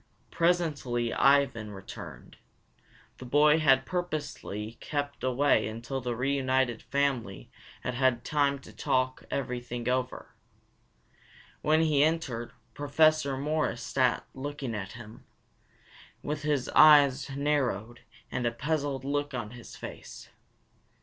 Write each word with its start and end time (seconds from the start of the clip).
Presently 0.31 1.13
Ivan 1.13 1.69
returned. 1.69 2.37
The 3.19 3.25
boy 3.25 3.59
had 3.59 3.85
purposely 3.85 4.79
kept 4.79 5.23
away 5.23 5.67
until 5.67 6.01
the 6.01 6.15
reunited 6.15 6.81
family 6.81 7.51
had 7.83 7.93
had 7.93 8.25
time 8.25 8.57
to 8.61 8.73
talk 8.73 9.23
everything 9.29 9.87
all 9.87 9.99
over. 9.99 10.33
When 11.61 11.81
he 11.83 12.03
entered, 12.03 12.51
Professor 12.73 13.37
Morris 13.37 13.83
sat 13.83 14.25
looking 14.33 14.73
at 14.73 14.93
him, 14.93 15.23
with 16.23 16.41
his 16.41 16.67
eyes 16.69 17.29
narrowed 17.29 17.99
and 18.31 18.47
a 18.47 18.51
puzzled 18.51 19.05
look 19.05 19.35
on 19.35 19.51
his 19.51 19.75
face. 19.75 20.29